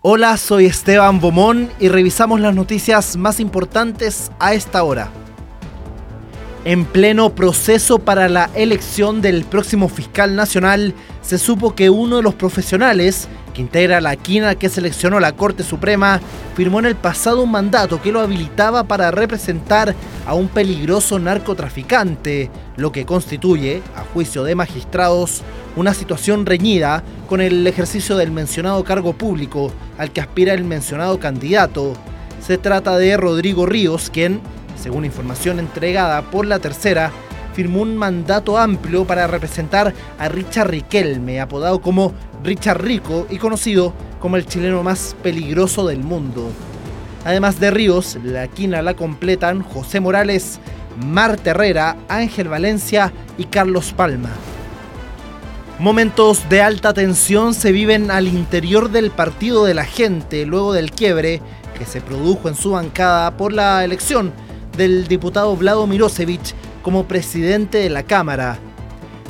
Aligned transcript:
Hola, 0.00 0.36
soy 0.36 0.66
Esteban 0.66 1.18
Bomón 1.18 1.72
y 1.80 1.88
revisamos 1.88 2.38
las 2.38 2.54
noticias 2.54 3.16
más 3.16 3.40
importantes 3.40 4.30
a 4.38 4.54
esta 4.54 4.84
hora. 4.84 5.10
En 6.68 6.84
pleno 6.84 7.34
proceso 7.34 7.98
para 7.98 8.28
la 8.28 8.50
elección 8.54 9.22
del 9.22 9.44
próximo 9.44 9.88
fiscal 9.88 10.36
nacional, 10.36 10.92
se 11.22 11.38
supo 11.38 11.74
que 11.74 11.88
uno 11.88 12.18
de 12.18 12.22
los 12.22 12.34
profesionales 12.34 13.26
que 13.54 13.62
integra 13.62 14.02
la 14.02 14.16
quina 14.16 14.54
que 14.54 14.68
seleccionó 14.68 15.18
la 15.18 15.32
Corte 15.32 15.62
Suprema 15.62 16.20
firmó 16.54 16.78
en 16.80 16.84
el 16.84 16.94
pasado 16.94 17.42
un 17.42 17.52
mandato 17.52 18.02
que 18.02 18.12
lo 18.12 18.20
habilitaba 18.20 18.84
para 18.84 19.10
representar 19.10 19.94
a 20.26 20.34
un 20.34 20.48
peligroso 20.48 21.18
narcotraficante, 21.18 22.50
lo 22.76 22.92
que 22.92 23.06
constituye, 23.06 23.80
a 23.96 24.04
juicio 24.12 24.44
de 24.44 24.54
magistrados, 24.54 25.40
una 25.74 25.94
situación 25.94 26.44
reñida 26.44 27.02
con 27.30 27.40
el 27.40 27.66
ejercicio 27.66 28.14
del 28.18 28.30
mencionado 28.30 28.84
cargo 28.84 29.14
público 29.14 29.72
al 29.96 30.12
que 30.12 30.20
aspira 30.20 30.52
el 30.52 30.64
mencionado 30.64 31.18
candidato. 31.18 31.94
Se 32.46 32.58
trata 32.58 32.98
de 32.98 33.16
Rodrigo 33.16 33.64
Ríos, 33.64 34.10
quien, 34.10 34.42
según 34.80 35.04
información 35.04 35.58
entregada 35.58 36.22
por 36.22 36.46
la 36.46 36.58
tercera, 36.58 37.10
firmó 37.54 37.82
un 37.82 37.96
mandato 37.96 38.56
amplio 38.56 39.04
para 39.04 39.26
representar 39.26 39.92
a 40.18 40.28
Richard 40.28 40.68
Riquelme, 40.68 41.40
apodado 41.40 41.80
como 41.80 42.12
Richard 42.44 42.80
Rico 42.80 43.26
y 43.30 43.38
conocido 43.38 43.92
como 44.20 44.36
el 44.36 44.46
chileno 44.46 44.82
más 44.82 45.16
peligroso 45.22 45.86
del 45.86 46.00
mundo. 46.00 46.50
Además 47.24 47.58
de 47.58 47.70
Ríos, 47.70 48.16
la 48.22 48.46
quina 48.48 48.80
la 48.80 48.94
completan 48.94 49.62
José 49.62 50.00
Morales, 50.00 50.60
Marta 51.04 51.50
Herrera, 51.50 51.96
Ángel 52.08 52.48
Valencia 52.48 53.12
y 53.36 53.44
Carlos 53.44 53.92
Palma. 53.92 54.30
Momentos 55.78 56.48
de 56.48 56.62
alta 56.62 56.92
tensión 56.92 57.54
se 57.54 57.70
viven 57.70 58.10
al 58.10 58.26
interior 58.26 58.90
del 58.90 59.10
partido 59.10 59.64
de 59.64 59.74
la 59.74 59.84
gente 59.84 60.44
luego 60.44 60.72
del 60.72 60.90
quiebre 60.90 61.40
que 61.78 61.86
se 61.86 62.00
produjo 62.00 62.48
en 62.48 62.56
su 62.56 62.72
bancada 62.72 63.36
por 63.36 63.52
la 63.52 63.84
elección 63.84 64.32
del 64.78 65.08
diputado 65.08 65.54
Vlado 65.56 65.86
Mirosevich 65.88 66.54
como 66.82 67.04
presidente 67.04 67.78
de 67.78 67.90
la 67.90 68.04
Cámara. 68.04 68.58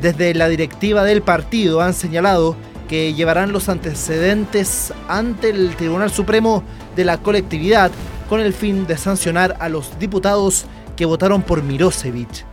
Desde 0.00 0.32
la 0.34 0.48
directiva 0.48 1.04
del 1.04 1.20
partido 1.20 1.82
han 1.82 1.92
señalado 1.92 2.56
que 2.88 3.12
llevarán 3.12 3.52
los 3.52 3.68
antecedentes 3.68 4.94
ante 5.08 5.50
el 5.50 5.74
Tribunal 5.74 6.10
Supremo 6.10 6.62
de 6.94 7.04
la 7.04 7.18
colectividad 7.18 7.90
con 8.28 8.40
el 8.40 8.54
fin 8.54 8.86
de 8.86 8.96
sancionar 8.96 9.56
a 9.58 9.68
los 9.68 9.98
diputados 9.98 10.64
que 10.96 11.06
votaron 11.06 11.42
por 11.42 11.62
Mirosevich. 11.62 12.46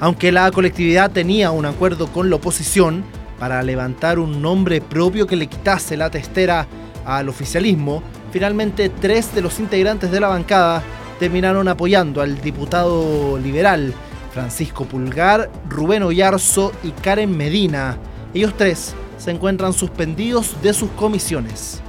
Aunque 0.00 0.32
la 0.32 0.50
colectividad 0.52 1.10
tenía 1.10 1.50
un 1.50 1.66
acuerdo 1.66 2.06
con 2.06 2.30
la 2.30 2.36
oposición 2.36 3.02
para 3.40 3.62
levantar 3.62 4.18
un 4.20 4.40
nombre 4.40 4.80
propio 4.80 5.26
que 5.26 5.36
le 5.36 5.48
quitase 5.48 5.96
la 5.96 6.10
testera 6.10 6.66
al 7.04 7.28
oficialismo, 7.28 8.02
finalmente 8.30 8.88
tres 8.88 9.34
de 9.34 9.40
los 9.42 9.58
integrantes 9.58 10.10
de 10.12 10.20
la 10.20 10.28
bancada 10.28 10.82
terminaron 11.20 11.68
apoyando 11.68 12.22
al 12.22 12.40
diputado 12.40 13.38
liberal 13.38 13.92
Francisco 14.32 14.86
Pulgar, 14.86 15.50
Rubén 15.68 16.02
Oyarzo 16.02 16.72
y 16.82 16.92
Karen 16.92 17.36
Medina. 17.36 17.98
Ellos 18.32 18.54
tres 18.56 18.94
se 19.18 19.30
encuentran 19.30 19.74
suspendidos 19.74 20.56
de 20.62 20.72
sus 20.72 20.88
comisiones. 20.92 21.82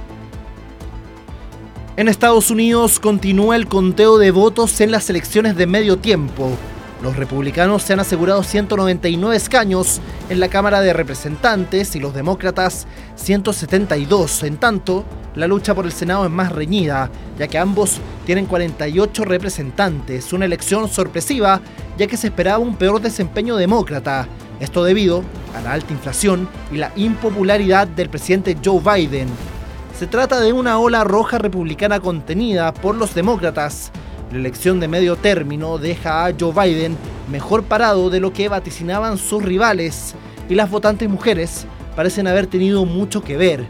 En 1.96 2.08
Estados 2.08 2.50
Unidos 2.50 3.00
continúa 3.00 3.56
el 3.56 3.68
conteo 3.68 4.18
de 4.18 4.30
votos 4.32 4.78
en 4.82 4.90
las 4.90 5.08
elecciones 5.08 5.56
de 5.56 5.66
medio 5.66 5.96
tiempo. 5.96 6.50
Los 7.02 7.16
republicanos 7.16 7.82
se 7.84 7.94
han 7.94 8.00
asegurado 8.00 8.42
199 8.42 9.34
escaños 9.34 10.00
en 10.28 10.40
la 10.40 10.48
Cámara 10.48 10.82
de 10.82 10.92
Representantes 10.92 11.96
y 11.96 12.00
los 12.00 12.12
demócratas 12.12 12.86
172. 13.16 14.42
En 14.42 14.58
tanto, 14.58 15.04
la 15.34 15.46
lucha 15.46 15.74
por 15.74 15.86
el 15.86 15.92
Senado 15.92 16.24
es 16.24 16.30
más 16.30 16.52
reñida, 16.52 17.10
ya 17.38 17.48
que 17.48 17.58
ambos 17.58 17.98
tienen 18.26 18.46
48 18.46 19.24
representantes, 19.24 20.32
una 20.32 20.44
elección 20.44 20.88
sorpresiva, 20.88 21.60
ya 21.96 22.06
que 22.06 22.16
se 22.16 22.28
esperaba 22.28 22.58
un 22.58 22.76
peor 22.76 23.00
desempeño 23.00 23.56
demócrata. 23.56 24.28
Esto 24.60 24.84
debido 24.84 25.24
a 25.56 25.60
la 25.60 25.72
alta 25.72 25.92
inflación 25.92 26.48
y 26.70 26.76
la 26.76 26.92
impopularidad 26.96 27.88
del 27.88 28.10
presidente 28.10 28.56
Joe 28.62 28.80
Biden. 28.80 29.28
Se 29.98 30.06
trata 30.06 30.40
de 30.40 30.52
una 30.52 30.78
ola 30.78 31.04
roja 31.04 31.38
republicana 31.38 32.00
contenida 32.00 32.72
por 32.72 32.94
los 32.94 33.14
demócratas. 33.14 33.90
La 34.30 34.38
elección 34.38 34.80
de 34.80 34.88
medio 34.88 35.16
término 35.16 35.78
deja 35.78 36.26
a 36.26 36.32
Joe 36.38 36.52
Biden 36.52 36.96
mejor 37.30 37.64
parado 37.64 38.10
de 38.10 38.20
lo 38.20 38.32
que 38.32 38.48
vaticinaban 38.48 39.18
sus 39.18 39.42
rivales 39.42 40.14
y 40.48 40.54
las 40.54 40.70
votantes 40.70 41.08
mujeres 41.08 41.66
parecen 41.96 42.26
haber 42.26 42.46
tenido 42.46 42.84
mucho 42.84 43.22
que 43.22 43.36
ver. 43.36 43.66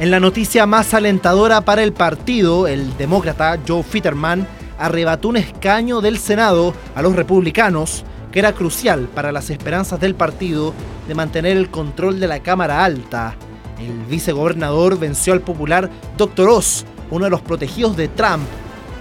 En 0.00 0.10
la 0.10 0.18
noticia 0.18 0.64
más 0.64 0.94
alentadora 0.94 1.60
para 1.60 1.82
el 1.82 1.92
partido, 1.92 2.66
el 2.66 2.96
demócrata 2.96 3.58
Joe 3.68 3.82
Fitterman 3.82 4.48
arrebató 4.78 5.28
un 5.28 5.36
escaño 5.36 6.00
del 6.00 6.16
Senado 6.16 6.72
a 6.94 7.02
los 7.02 7.14
republicanos, 7.14 8.02
que 8.32 8.38
era 8.38 8.54
crucial 8.54 9.10
para 9.14 9.30
las 9.30 9.50
esperanzas 9.50 10.00
del 10.00 10.14
partido 10.14 10.72
de 11.06 11.14
mantener 11.14 11.58
el 11.58 11.68
control 11.68 12.18
de 12.18 12.28
la 12.28 12.40
Cámara 12.40 12.82
Alta. 12.82 13.36
El 13.78 14.06
vicegobernador 14.06 14.98
venció 14.98 15.34
al 15.34 15.42
popular 15.42 15.90
Dr. 16.16 16.48
Oz, 16.48 16.86
uno 17.10 17.26
de 17.26 17.30
los 17.30 17.42
protegidos 17.42 17.94
de 17.94 18.08
Trump, 18.08 18.44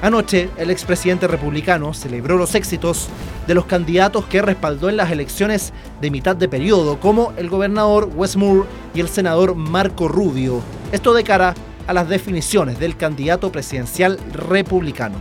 Anoche, 0.02 0.50
el 0.56 0.70
expresidente 0.70 1.28
republicano 1.28 1.94
celebró 1.94 2.38
los 2.38 2.56
éxitos 2.56 3.10
de 3.48 3.54
los 3.54 3.66
candidatos 3.66 4.24
que 4.26 4.42
respaldó 4.42 4.88
en 4.88 4.96
las 4.96 5.12
elecciones 5.12 5.74
de 6.00 6.10
mitad 6.10 6.38
de 6.38 6.48
periodo, 6.48 7.02
como 7.02 7.34
el 7.36 7.50
gobernador 7.50 8.10
Wes 8.16 8.38
Moore 8.38 8.64
y 8.94 9.02
el 9.02 9.10
senador 9.10 9.56
Marco 9.56 10.08
Rubio. 10.08 10.62
Esto 10.92 11.14
de 11.14 11.24
cara 11.24 11.54
a 11.88 11.94
las 11.94 12.10
definiciones 12.10 12.80
del 12.80 12.98
candidato 12.98 13.52
presidencial 13.52 14.20
republicano. 14.34 15.18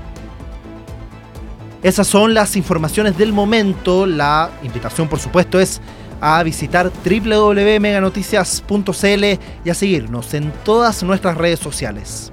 Esas 1.82 2.06
son 2.06 2.32
las 2.34 2.56
informaciones 2.56 3.16
del 3.16 3.32
momento. 3.32 4.04
La 4.06 4.50
invitación, 4.62 5.08
por 5.08 5.20
supuesto, 5.20 5.58
es 5.60 5.80
a 6.20 6.42
visitar 6.42 6.90
www.meganoticias.cl 7.04 9.24
y 9.64 9.70
a 9.70 9.74
seguirnos 9.74 10.34
en 10.34 10.52
todas 10.64 11.02
nuestras 11.02 11.36
redes 11.36 11.60
sociales. 11.60 12.30